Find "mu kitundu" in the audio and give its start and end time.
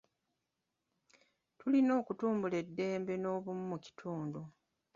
3.71-4.41